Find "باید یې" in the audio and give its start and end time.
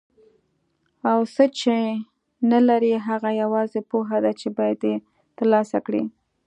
4.57-4.95